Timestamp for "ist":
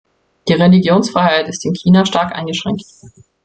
1.47-1.63